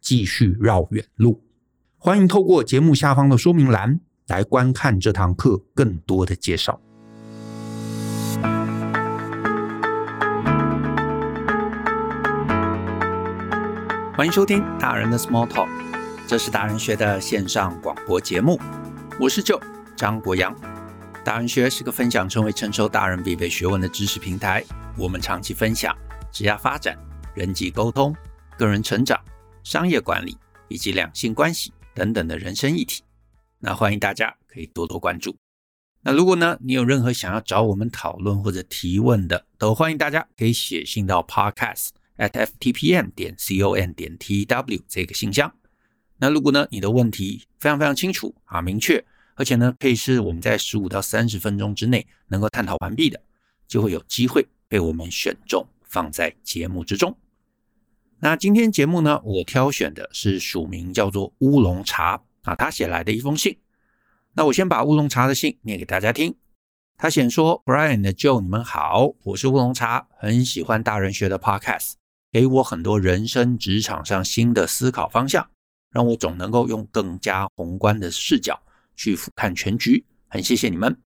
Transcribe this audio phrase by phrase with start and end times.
[0.00, 1.42] 继续绕远路，
[1.96, 6.80] 欢迎透过节目下方的说明栏来观看这堂课更多的介绍。
[14.16, 15.68] 欢迎收听大人的 Small Talk，
[16.26, 18.58] 这是大人学的线上广播节目，
[19.20, 19.60] 我是舅
[19.96, 20.54] 张国阳。
[21.24, 24.64] 大人学是个分享成为成熟大人必备学问的知识平台，
[24.96, 25.94] 我们长期分享
[26.32, 26.96] 职业发展、
[27.34, 28.12] 人际沟通、
[28.56, 29.20] 个人成长。
[29.68, 30.34] 商业管理
[30.68, 33.02] 以及两性关系等等的人生议题，
[33.58, 35.36] 那欢迎大家可以多多关注。
[36.00, 45.54] 那如果呢，你有任何想要找我们讨论或者提问的，都欢迎大家可以写信到 podcast at ftpm 点 com 点 tw 这个信箱。
[46.16, 49.04] 那如果呢，你的问题非常非常清楚啊，明确，
[49.34, 53.20] 而且呢，可以是我们在十五到三十分钟之内能够探讨完毕的，
[53.66, 57.14] 就会有机会被我们选中放在节目之中。
[58.20, 63.56] 那今天节目呢，我挑选的是署名叫做乌龙茶啊，他写来的一封信。
[64.32, 66.34] 那我先把乌龙茶的信念给大家听。
[66.96, 71.92] 他写说：“Brian 的 Joe，你们好，我是乌龙茶，很喜欢大人学的 Podcast，
[72.32, 75.48] 给我很多人生职场上新的思考方向，
[75.92, 78.60] 让我总能够用更加宏观的视角
[78.96, 80.04] 去俯瞰全局。
[80.26, 81.00] 很谢谢你们。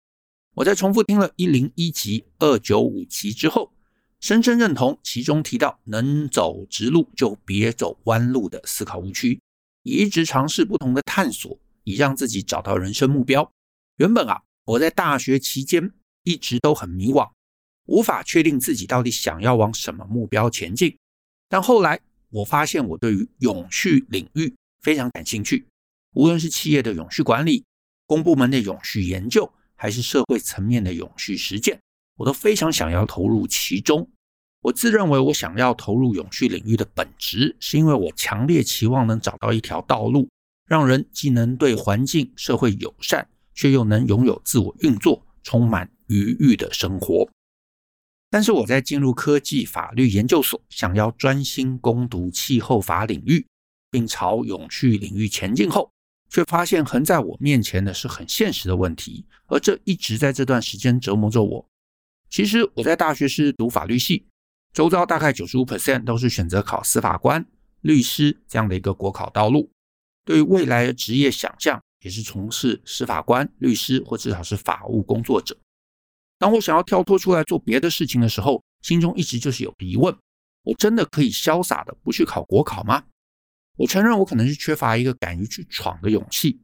[0.54, 3.70] 我在重复听了一零一集、二九五集之后。”
[4.22, 9.40] 深深认同其中提到，能走直路就别走弯路的思考误区，
[9.82, 13.50] 也一直尝试不同的探索，以让自己找到人生目标。
[13.96, 15.90] 原本啊，我在大学期间
[16.22, 17.28] 一直都很迷惘，
[17.86, 20.96] 无法确定自己到底想要往什么目标前进。
[21.48, 21.98] 但后来
[22.30, 25.66] 我发现，我对于永续领域非常感兴趣，
[26.14, 27.64] 无论是企业的永续管理、
[28.06, 31.80] 公部门的永续研究，还是社会层面的永续实践。
[32.16, 34.08] 我都非常想要投入其中。
[34.62, 40.28] 我自认为，我想要投入永续领域的本质，是因为我强烈期望能找到一条道路，
[40.68, 47.28] 让人既能对环境、社会友善，却又能拥有自我运作、充满余裕的生活。
[48.30, 53.44] 但是我在进入科技法律研究所，想要专心攻读气候法领域，
[53.90, 55.90] 并朝永续领域前进后，
[56.30, 61.66] 却发现横在我面前的是很现实的问题，而这一直在这段时间折磨着我。
[62.32, 64.26] 其实我在大学是读法律系，
[64.72, 67.44] 周遭大概九十五 percent 都是选择考司法官、
[67.82, 69.70] 律师这样的一个国考道路。
[70.24, 75.54] 对于未来的职业想象，也是从事司法官、律师或至少是法务工作者。
[76.38, 80.16] 当我想要跳脱出来做别的事情的时候，心中一直就是有疑问：
[80.62, 83.04] 我真的可以潇洒的不去考国考吗？
[83.76, 86.62] 我承认我可能是缺乏一个敢于去闯的勇气。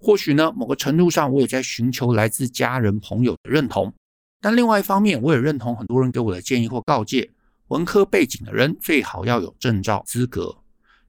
[0.00, 3.94] 或许呢，某个程度上我也在寻求来自家人朋友的认同。
[4.40, 7.30] 但另外一方面，我也认同很多人给我的建议或告诫：
[7.68, 10.58] 文科背景的人最好要有证照资格，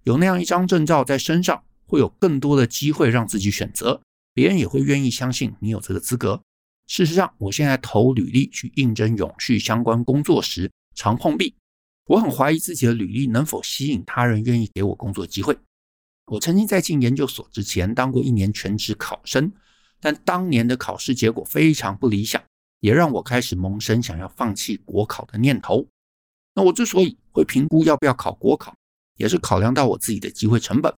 [0.03, 4.01] 有那样一张证照在身上，会有更多的机会让自己选择，
[4.33, 6.41] 别人也会愿意相信你有这个资格。
[6.87, 11.53] 事实上，我现在投履历去应征永续相关工作时，常碰壁。
[12.07, 15.55] 我很怀疑自己的履历能否吸引他人愿意给我工作机会。
[16.25, 19.51] 我曾经在进研究所之前当过一年全职考生，
[19.99, 22.41] 但当年的考试结果非常不理想，
[22.79, 25.87] 也让我开始萌生想要放弃国考的念头。
[26.55, 28.75] 那我之所以会评估要不要考国考，
[29.17, 30.93] 也是考量到我自己的机会成本。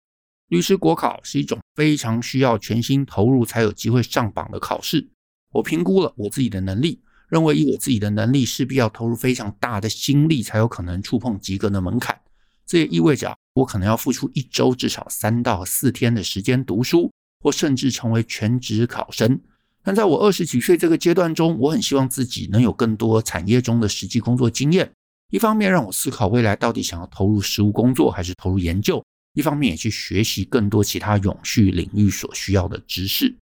[0.49, 5.09] 律师国考是一种非常需要全心投入才有机会上榜的考试。
[5.53, 7.01] 我评估了我自己的能力。
[7.31, 12.21] 认为以我自己的能力，势必要投入非常大的心力，才有可能触碰及格的门槛。
[12.67, 19.41] 这也意味着我可能要付出一周至少三到四天的时间读书，或甚至成为全职考生。
[19.83, 24.91] 但在我二十几岁这个阶段中，我很希望自己能有更多产业中的实际工作经验。
[25.31, 29.03] 一方面让我思考未来到底想要投入实务工作还是投入研究；
[29.35, 33.35] 一方面也去学习更多其他永续领域所需要的知识。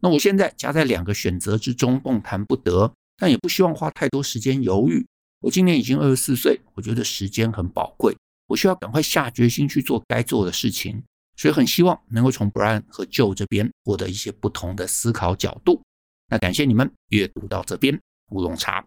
[0.00, 2.92] 那我现在夹在两个选择之中，动弹不得。
[3.18, 5.06] 但也不希望花太多时间犹豫。
[5.40, 8.14] 我今年已经二十四岁，我觉得时间很宝贵，
[8.46, 11.02] 我需要赶快下决心去做该做的事情。
[11.36, 15.82] 所以很希望能够从 Brian 和 Joe 这边获得一些不同的思考角度。
[16.28, 18.00] 那感谢你们阅读到这边，
[18.30, 18.86] 乌龙茶。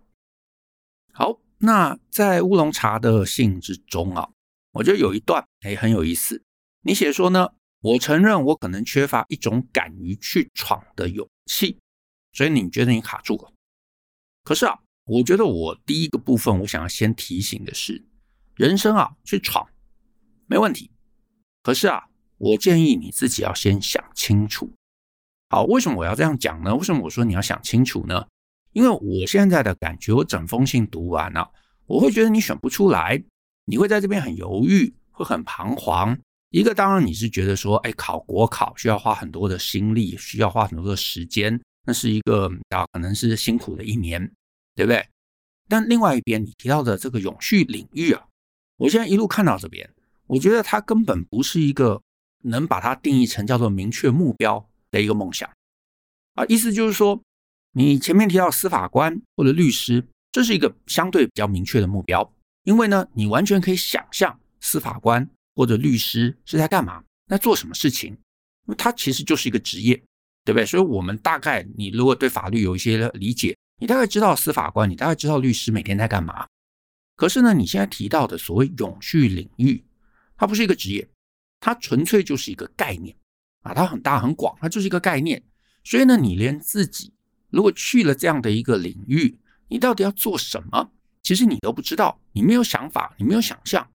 [1.14, 4.30] 好，那在乌龙茶的信之中啊，
[4.72, 6.44] 我觉得有一段诶很有意思。
[6.82, 7.50] 你写说呢，
[7.82, 11.78] 我承认我可能缺乏一种敢于去闯的勇气，
[12.34, 13.54] 所以你觉得你卡住了。
[14.44, 18.06] 可是啊，我觉得我第一个部分，我想要先提醒的是，
[18.56, 19.70] 人生啊，去闯
[20.48, 20.92] 没问题。
[21.62, 22.09] 可是啊，
[22.40, 24.74] 我建议你自己要先想清楚。
[25.50, 26.76] 好，为什么我要这样讲呢？
[26.76, 28.26] 为什么我说你要想清楚呢？
[28.74, 31.52] 因为我现在的感觉，我整封信读完了，
[31.86, 33.24] 我会觉得你选不出来，
[33.66, 36.18] 你会在这边很犹豫，会很彷徨。
[36.50, 44.32] 一个当然你是觉得说，哎，考国考需要花很多的心力，需要花很多的时间，那是一个啊，可能是辛苦的一年。
[44.76, 45.06] 对不对？
[45.68, 48.24] 但另外一边，你提到的这个永续领域啊，
[48.78, 49.90] 我现在一路看到这边，
[50.26, 52.02] 我觉得它根本不是一个
[52.44, 55.50] 能把它定义成叫做明确目标的一个梦想
[56.36, 56.46] 啊。
[56.48, 57.22] 意思就是说，
[57.74, 62.34] 你前面提到司法官或者律师，这是一个相对比较明确的目标，
[62.64, 68.18] 因为呢，你完全可以想象司法官或者律师是在干嘛，在做什么事情，因
[68.68, 69.96] 为它其实就是一个职业，
[70.44, 70.66] 对不对？
[70.66, 73.56] 所以，我们大概你如果对法律有一些理解。
[73.82, 76.46] 你大概知道司法官，你大概知道律师每天在干嘛。
[77.16, 79.82] 可是呢，你现在提到的所谓永续领域，
[80.36, 81.08] 它不是一个职业，
[81.60, 83.16] 它纯粹就是一个概念
[83.62, 85.44] 啊，它很大很广，它就是一个概念。
[85.84, 87.14] 所以呢，你连自己
[87.50, 90.92] 如果去了这样的一个领域，你到底要做什么，
[91.24, 93.90] 其实你都不知道，你没有想法，你没有想象，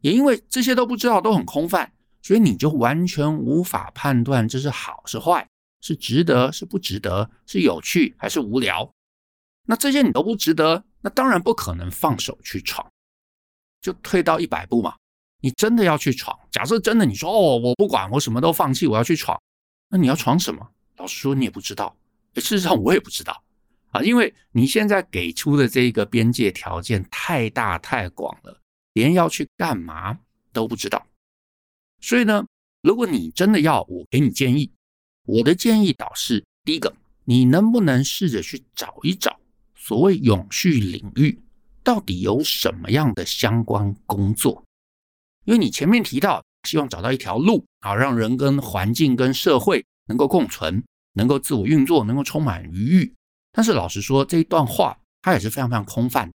[0.00, 1.92] 也因为这些都不知道，都很空泛，
[2.22, 5.48] 所以你就完全无法判断这是好是坏，
[5.80, 8.92] 是值得是不值得，是有趣还是无聊。
[9.66, 12.86] 那这些你都不值得，那当然不可能放手去闯。
[13.80, 14.96] 就退到一百步嘛，
[15.42, 16.38] 你真的要去闯。
[16.50, 19.38] 假设真的你说哦，我不管，我什么都放弃，我要去闯。
[19.90, 20.66] 那你要闯什么？
[20.96, 21.94] 老实说，你也不知道。
[22.36, 23.42] 事实上，我也不知道
[23.90, 28.58] 啊，因为你现在给出的这个边界条件太大太广了，
[28.94, 30.18] 连要去干嘛
[30.52, 31.06] 都不知道。
[32.00, 32.46] 所以呢，
[32.80, 34.72] 如果你真的要我给你建议，
[35.26, 36.94] 我的建议导是第一个，
[37.24, 39.38] 你能不能试着去找一找？
[39.74, 41.38] 所谓永续领域
[41.82, 44.64] 到底有什么样的相关工作？
[45.44, 50.82] 因为你前面提到希望找到一条路啊，让人跟环境跟社会能够共存，
[51.14, 53.14] 能够自我运作，能够充满余裕。
[53.52, 56.30] 但是老实说，这一段话它也是非常非常空泛、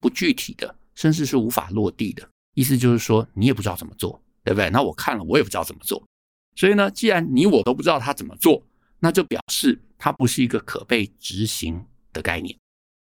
[0.00, 2.28] 不具体的，甚至是无法落地的。
[2.54, 4.68] 意思就是说，你也不知道怎么做，对不对？
[4.70, 6.02] 那我看了，我也不知道怎么做。
[6.56, 8.62] 所以呢，既然你我都不知道他怎么做，
[8.98, 12.54] 那就表示它不是一个可被执行的概念。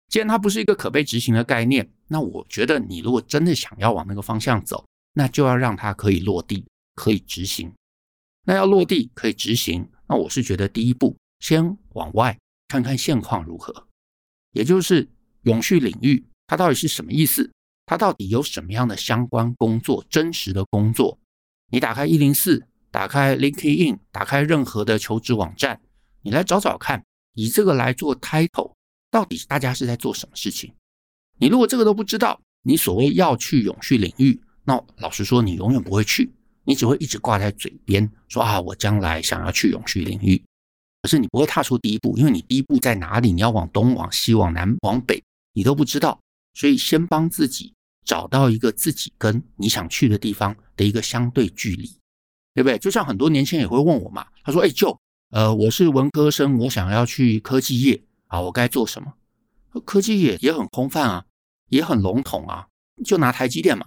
[0.09, 4.85] 既然它不是一个可被执行的概念，那我觉得你如果真的想要往那个方向走，
[5.15, 7.73] 那就要让它可以落地，可以执行。
[8.45, 13.87] 那要落地可以执行，那我是觉得第一步先往外看看现况如何，
[14.51, 15.09] 也就是
[15.43, 17.51] 永续领域它到底是什么意思？
[17.87, 20.05] 它到底有什么样的相关工作？
[20.09, 21.17] 真实的工作，
[21.71, 25.81] 你打开一零四，打开 LinkedIn，打开任何的求职网站，
[26.21, 27.03] 你来找找看，
[27.33, 28.73] 以这个来做 title。
[29.11, 30.73] 到底大家是在做什么事情？
[31.39, 40.43] 你如果这个都不知道，你所谓要去永续领域，那老实说，你永远不会去，你只会一直挂在嘴边说啊，我将来想要去永续领域，
[41.03, 43.31] 可是你不会踏出第一步，因为你第一步在哪里？
[43.31, 46.19] 你要往东、往西、往南、往北，你都不知道。
[46.53, 51.85] 所以先帮自己找到一个自己跟你想去的地方的一个相对距离，
[52.53, 52.77] 对不对？
[52.79, 54.97] 就像很多年轻人也会问我嘛，他说：“哎，Joe，
[55.31, 59.13] 呃，我是文科生，我想要去科技业。”啊，我该做什么？
[59.85, 61.25] 科技业也很空泛啊，
[61.69, 62.67] 也很笼统啊。
[63.03, 63.85] 就拿台积电嘛，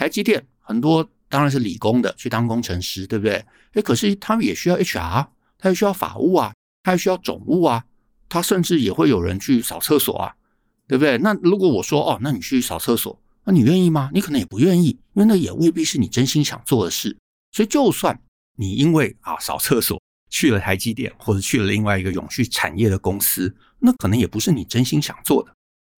[0.00, 3.44] 台积电很多当然是理工的去当工程师，对不对？
[3.74, 5.26] 诶，可是他们也需要 HR，
[5.58, 7.84] 他也需要法务啊，他也需要总务啊，
[8.26, 10.34] 他甚至也会有人去扫厕所啊，
[10.88, 11.18] 对不对？
[11.18, 14.08] 那如果我说哦，那你去扫厕所，那你愿意吗？
[14.14, 17.14] 你可能也不愿意，因为那也未必是你真心想做的事。
[17.52, 18.18] 所以，就算
[18.56, 25.52] 你因为啊扫厕所去了台积电，或者去了另外一个永续产业的公司，那可能也不是你真心想做的，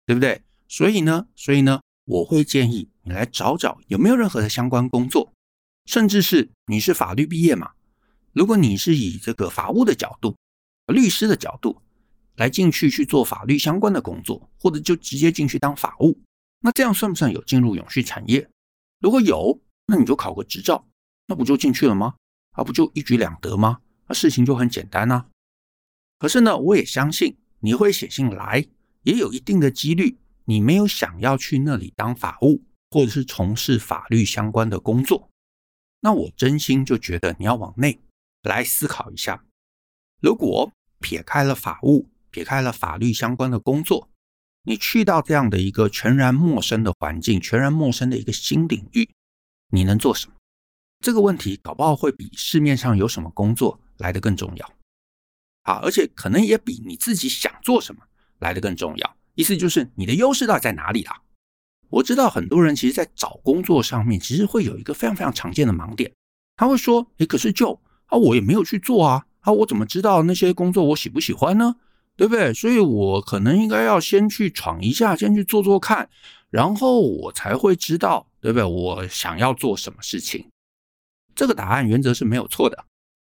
[0.05, 0.43] 对不对？
[0.67, 1.79] 所以呢，所以呢。
[2.05, 5.33] 我会建议你来找找有没有任何的相关工作，
[5.87, 7.73] 甚至是你是法律毕业嘛？
[8.33, 10.37] 如果你是以这个法务的角度、
[10.87, 11.83] 律师的角度
[12.37, 16.19] 来进去去做法律相关的工作，或者就直接进去当法务，
[16.61, 18.49] 那这样算不算有进入永续产业？
[19.01, 20.87] 如果有，那你就考个执照，
[21.27, 22.15] 那不就进去了吗？
[22.53, 23.81] 啊，不就一举两得吗？
[24.07, 25.27] 那事情就很简单啊。
[26.19, 28.65] 可是呢，我也相信你会写信来，
[29.03, 30.19] 也有一定的几率。
[30.45, 35.31] 你没有想要去那里当法务，或者是从事法律相关的工作，
[36.01, 38.03] 那我真心就觉得你要往内
[38.43, 39.47] 来思考一下。
[40.21, 40.71] 如果
[41.01, 44.11] 撇开了法务，撇开了法律相关的工作，
[44.65, 49.09] 你去到这样的一个全然陌生的环境，全然陌生的一个新领域，
[49.71, 50.35] 你能做什么？
[51.01, 54.73] 这个问题搞不好会比市面上有什么工作来得更重要。
[55.63, 58.03] 啊，而且可能也比你自己想做什么
[58.41, 59.17] 来得更重要。
[59.35, 61.23] 意思就是你的优势到底在哪里啦？
[61.93, 66.11] 我知道很多人其实，在找工作上面，其实会有一个非常非常常见的盲点。
[66.57, 71.77] 他会说：“诶，可是就啊，我也没有去做啊，啊，我怎么知道那些工作我喜不喜欢呢？
[72.17, 72.55] 对不对？
[72.55, 76.09] 所以我可能应该要先去闯一下，先去做做看，
[76.49, 78.65] 然后我才会知道，对不对？
[78.65, 80.49] 我想要做什么事情。
[81.35, 82.87] 这个答案原则是没有错的，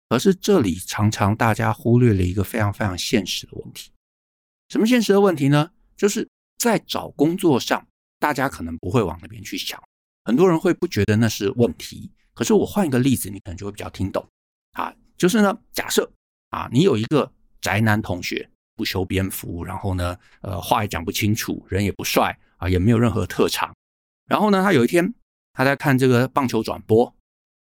[0.09, 3.91] 可是这里常常大家忽略了一个非常非常现实的问题。
[4.69, 5.73] 什么现实的问题呢？
[5.97, 7.87] 就是在找工作上，
[8.25, 9.79] 大家可能不会往那边去想，
[10.25, 12.11] 很多人会不觉得那是问题。
[12.33, 14.27] 可是我换一个例子，你可能就会比较听懂
[14.73, 14.91] 啊。
[15.19, 16.11] 就是呢，假设
[16.49, 23.75] 啊，你有一个宅男同学，不修边幅，然后呢，呃，话也讲不清楚，人也不帅啊，也没有任何特长。
[24.27, 25.13] 然后呢，他有一天
[25.53, 27.15] 他在看这个棒球转播，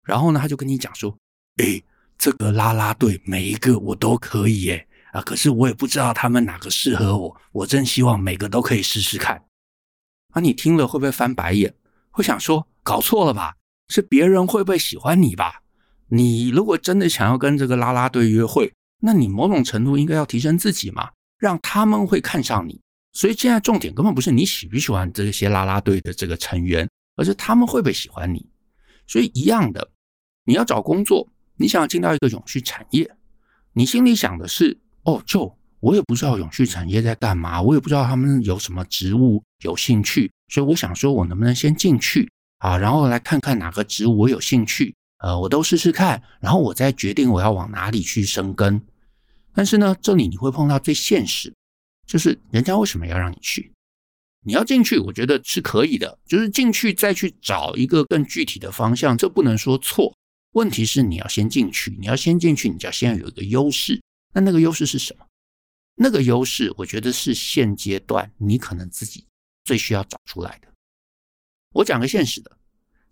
[0.06, 1.16] 然后呢，他就跟你讲说
[1.56, 1.82] ：“诶，
[2.18, 5.22] 这个啦啦队每一个我都可以耶。”啊！
[5.22, 9.42] 可是我也不知道他们哪个适合我，我真希望每个都可以试试看。
[10.30, 11.75] 啊，你听了会不会翻白眼？
[12.10, 13.54] 会想说搞错了吧？
[13.88, 15.62] 是别人会不会喜欢你吧？
[16.08, 22.80] 你如果真的想要跟这个啦啦队约会，那你某种程度应该要提升自己嘛，让他们会看上你。
[23.12, 28.49] 所以现在重点根本不是你喜不喜欢这些啦啦队的这个成员，而是他们会不会喜欢你。
[29.06, 29.90] 所以一样的，
[30.44, 33.10] 你要找工作，你想要进到一个永续产业，
[33.72, 34.78] 你心里想的是。
[35.04, 48.80] 哦，就我也不知道永续产业在干嘛，我也不知道他们有什么职务有兴趣，所以我想说，我能不能先进去啊，然后来看看哪个职务我有兴趣，呃，我都试试看，然后我再决定我要往哪里去生根。
[49.54, 51.52] 但是呢，这里你会碰到最现实，
[52.06, 53.72] 就是人家为什么要让你去？
[54.42, 60.14] 你要进去，我觉得是可以的，就是进去再去找一个更具体的方向，这不能说错。
[60.52, 64.00] 问题是你要先进去，你要先进去，你就要先有一个优势。
[64.32, 65.26] 那那个优势是什么？
[66.02, 69.26] 那个优势，我觉得是现阶段你可能自己
[69.64, 70.69] 最需要找出来的。
[71.75, 72.57] 我讲个现实的，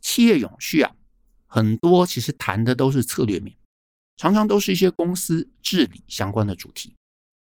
[0.00, 0.90] 企业永续啊，
[1.46, 3.54] 很多其实谈的都是策略面，
[4.16, 6.94] 常常都是一些公司治理相关的主题。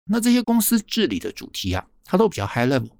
[0.05, 2.91] 那这些公司治理的主题啊，它都比较 high level。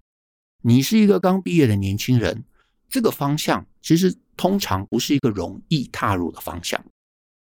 [0.63, 2.45] 你是一个刚毕业的年轻人，
[2.89, 6.83] 这个方向其实通常不是一个容易踏入的方向。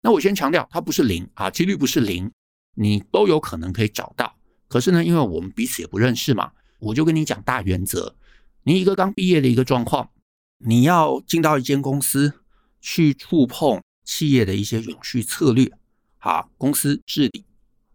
[0.01, 2.31] 那我先强调，它不是零啊，几率不是零。
[2.79, 4.36] 你都有可能可以找到，
[4.67, 8.15] 可是呢，因为我们彼此也不认识嘛，我就跟你讲大原则。
[8.63, 10.09] 你一个刚毕业的一个状况，
[10.57, 12.33] 你要进到一间公司
[12.81, 15.71] 去触碰企业的一些永续策略，
[16.17, 17.45] 好，公司治理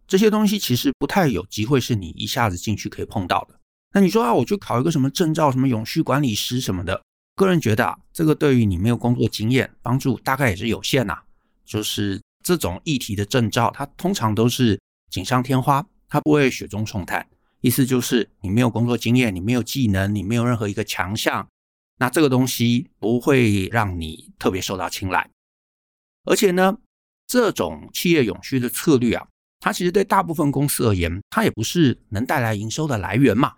[0.07, 3.59] 这些东西，其实不太有机会是你一下子进去可以碰到的。
[3.93, 7.03] 那你说啊，我去考一个什么证照，什么永续管理师什么的，
[7.35, 11.19] 个人觉得啊，这个对于你没有工作经验，帮助大概也是有限呐，
[11.65, 12.21] 就是。
[12.45, 14.77] 这种议题的证照，它通常都是
[15.09, 17.27] 锦上添花，他不会雪中送炭。
[17.61, 21.47] 意思就是你没有工作经验，你没有技能，你没有任何一个强项，
[21.97, 25.27] 那这个东西不会让你特别受到青睐。
[26.25, 26.77] 而且呢，
[27.25, 29.27] 这种企业永续的策略啊，
[29.59, 33.55] 它其实对大部分公司而言，它也不是能带来营收的来源嘛。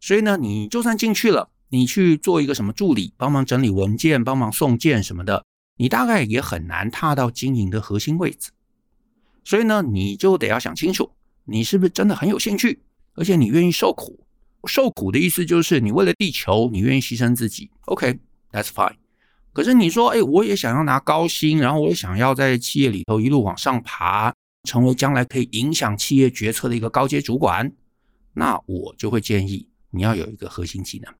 [0.00, 5.44] 所以呢，你就算进去了，你去做一个什么助理，帮忙整理文件，帮忙送件什么的。
[5.76, 8.50] 你大概也很难踏到经营的核心位置，
[9.44, 11.12] 所以呢，你就得要想清楚，
[11.44, 12.82] 你是不是真的很有兴趣
[13.14, 14.20] 而且你愿意受苦。
[14.66, 17.70] 受苦的意思就是你为了地球，你愿意牺牲自己。
[17.86, 18.96] OK，that's fine。
[19.52, 24.34] 可是你说，哎，我也想要拿高薪，然后我也想要在企业里头一路往上爬，
[24.68, 27.70] 成为将来可以影响企业决策的一个高阶主管，
[28.32, 31.14] 那我就会建议你要有一个核心技能。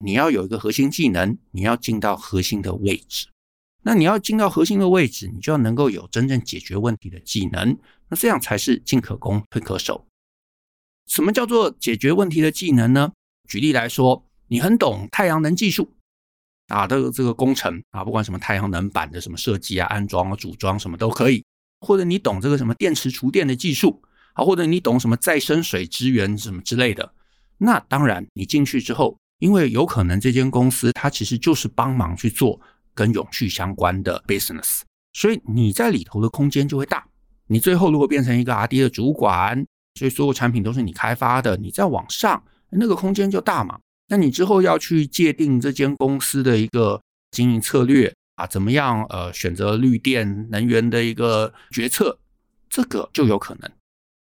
[0.00, 3.28] 你要有一个核心技能，你要进到核心的位置。
[3.88, 7.78] 那你要进到核心的位置，你就要能够有真正解决问题的技能。
[8.08, 10.04] 那这样才是进可攻，退可守。
[11.06, 13.12] 什么叫做解决问题的技能呢？
[13.48, 15.88] 举例来说，你很懂太阳能技术
[16.66, 21.44] 啊，这个这个工程啊，不管什么太阳能板的什么设计啊、安装啊、组装什么都可以，
[21.78, 24.02] 或者你懂这个什么电池储电的技术
[24.32, 27.12] 啊，或者你懂什么再生水资源什么之类的，
[27.58, 32.60] 那当然你进去之后，因为有可能这间公司它其实就是帮忙去做
[32.96, 34.80] 跟永续相关的 business，
[35.12, 37.06] 所以你在里头的空间就会大。
[37.46, 43.78] 你最后如果变成一个 R&D 的主管，所以所有产品都是你开发的，你再往上，那个空间就大嘛。
[44.08, 47.00] 那你之后要去界定这间公司的一个
[47.30, 52.18] 经营策略啊，怎么样呃选择绿电能源的一个决策，
[52.70, 53.70] 这个就有可能。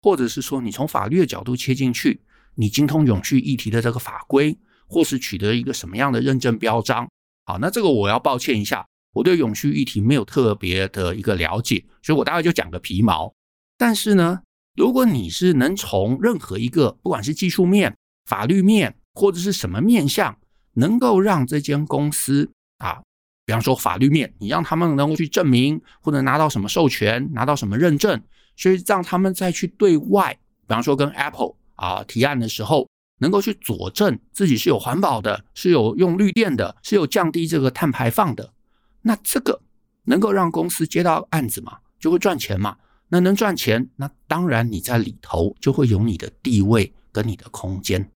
[0.01, 2.21] 或者是说你从法律的角度切进去，
[2.55, 4.57] 你精通永续议题的这个法规，
[4.87, 7.07] 或是取得一个什么样的认证标章。
[7.45, 13.33] 好，那这个我要抱歉一下，我对永续议题没有特别的一个了解，所以我大概就讲个皮毛。
[13.77, 14.41] 但是呢。
[14.77, 20.37] 如果你是能从任何一个，不管是技术面、法律面，或者是什么面向，
[20.73, 23.01] 能够让这间公司啊，
[23.45, 28.21] 比方说法律面，你让他们能够去证明，或者拿到什么授权，拿到什么认证，
[28.57, 30.37] 所以让他们再去对外，
[30.67, 32.85] 比方说跟 Apple 啊提案的时候，
[33.19, 38.53] 能够去佐证自己是有环保的，是有用绿电的，是有降低这个碳排放的，
[39.01, 39.61] 那这个
[40.03, 42.77] 能够让公司接到案子嘛，就会赚钱嘛。
[43.07, 48.11] 那能赚钱，那当然你在里头就会有你的地位跟你的空间。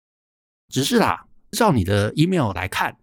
[0.68, 2.96] 只是啦，照你的 email 来看，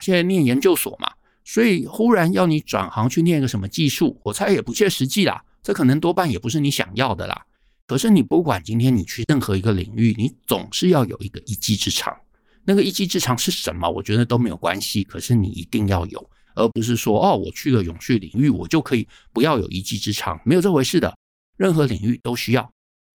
[0.00, 1.12] 现在念研究所嘛，
[1.44, 5.44] 所以忽然要你转行去念个什么技术，我猜也不切实际啦。
[5.62, 7.46] 这可能多半也不是你想要的啦。
[7.88, 12.14] 可是你不管今天你去任何一个领域，你总是要有一个一技之长。
[12.64, 13.88] 那个一技之长是什么？
[13.88, 15.02] 我觉得都没有关系。
[15.02, 21.16] 可是你一定要有，而不是说哦，我去了永续领域，我就可以不要有一技之长，没有这回事的。
[21.56, 22.70] 任何领域都需要，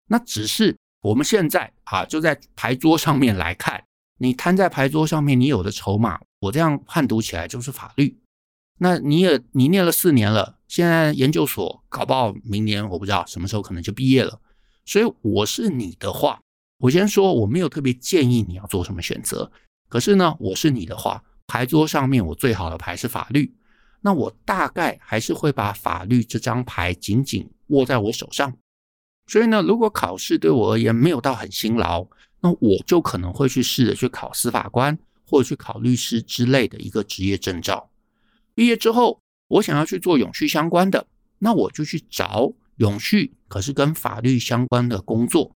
[0.07, 3.83] 那只是我们现在啊，就在牌桌上面来看，
[4.17, 8.17] 你摊在牌桌上面，你有的筹码，我这样判读起来就是法律。
[8.79, 14.41] 那你也你念了四年了，现在研究所搞不好明年我不知道什么时候可能就毕业了。
[14.85, 16.41] 所以我是你的话，
[16.77, 19.51] 我先说我没有特别建议你要做什么选择。
[19.89, 23.53] 可是呢，我是你的话，牌桌上面我最好的牌是法律，
[24.01, 28.53] 那我大概还是会把法律这张牌紧紧握在我手上，
[29.27, 32.05] 所以呢，如果考试对我而言没有到很辛劳，
[32.41, 37.89] 那我就可能会去试着去考司法官或者去考律师之类的一个职业证照。
[38.53, 41.07] 毕业之后，我想要去做永续相关的，
[41.39, 45.51] 那我就去找永续，可是跟法律相关的工作。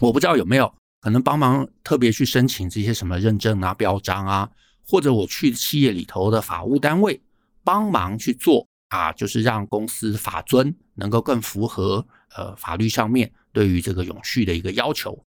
[0.00, 4.50] 我不知道有没有可能帮忙特别去申请这些什么认证啊、标章啊，
[4.86, 7.20] 或者我去企业里头的法务单位
[7.62, 8.66] 帮忙去做。
[8.90, 15.20] 啊，就是让公司法尊能够更符合呃法律上面对于这个永续的一个要求。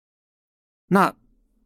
[0.88, 1.12] 那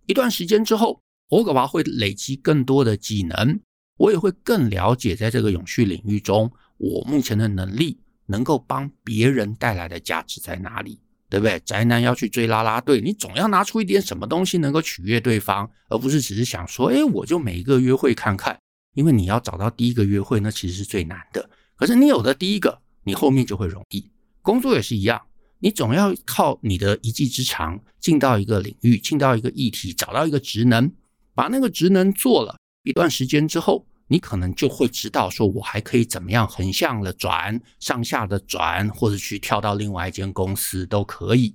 [0.06, 3.60] 一段时间之后，我可能会累积更多的技能，
[3.98, 11.60] 我也会更了解在这个永续领域中，我目前的能力能够帮别人带来的价值在哪里，对不对？
[11.60, 18.58] 宅男要去追啦啦队，你总要拿出一点什么东西能够取悦对方，而不是只是想说，哎，我就每一个约会看看，
[18.94, 21.50] 因为你要找到第一个约会，那其实是最难的。
[21.76, 24.10] 可是你有的第一个，你后面就会容易。
[24.42, 25.20] 工作也是一样，
[25.58, 30.90] 你总要靠你的一技之长，进到一个领域，进到一个议题，找到一个职能，
[31.34, 41.54] 把那个职能做了一段时间之后，你可能就会知道，说我还可以怎么样横向的转、上下的转，或者去跳到另外一间公司都可以。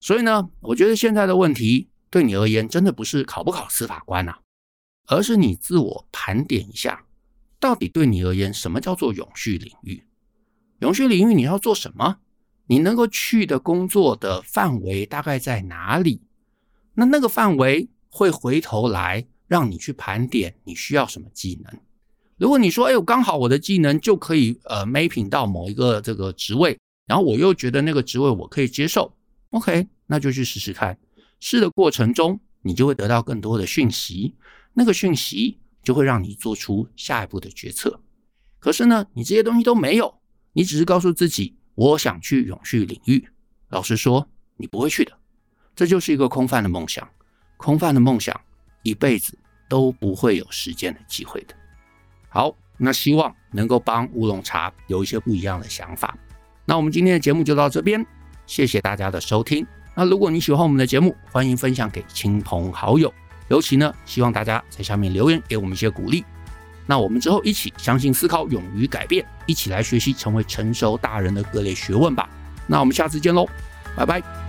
[0.00, 4.40] 所以呢，我觉得现在的问题对你而言，真的不是考不考司法官啊，
[5.08, 7.04] 而是你自我盘点一下。
[7.60, 10.06] 到底对你而言，什么叫做永续领域？
[10.78, 12.20] 永续领域你要做什么？
[12.68, 16.22] 你能够去的工作的范围大概在哪里？
[16.94, 21.80] 那那个范围会回头来让你去盘点你需要什么技能。
[22.36, 29.12] 如果你说，哎，呦刚好我的技能就可以呃 mapping 到某一个这个职位，然后我又觉得那个职位我可以接受
[29.50, 30.96] ，OK，那就去试试看。
[31.40, 34.36] 试的过程中，你就会得到更多的讯息，
[34.74, 35.58] 那个讯息。
[35.80, 37.98] 就会让你做出下一步的决策。
[38.58, 40.20] 可是呢，你这些东西都没有，
[40.52, 43.26] 你只是告诉自己我想去永续领域。
[43.70, 45.12] 老实说，你不会去的。
[45.74, 47.08] 这就是一个空泛的梦想，
[47.56, 48.38] 空泛的梦想，
[48.82, 49.36] 一辈子
[49.68, 51.54] 都不会有实践的机会的。
[52.28, 56.16] 好，那希望能够帮乌龙茶有一些不一样的想法。
[56.64, 58.04] 那我们今天的节目就到这边，
[58.46, 59.66] 谢谢大家的收听。
[59.94, 63.12] 那如果你喜欢我们的节目，欢迎分享给亲朋好友，
[63.48, 66.24] 尤其呢，希望大家在下面留言给我们一些鼓励。
[66.86, 72.28] 那我们之后一起相信、思考、勇于改变，一起来学习成为成熟大人的各类学问吧。
[72.66, 73.46] 那我们下次见喽，
[73.96, 74.47] 拜拜。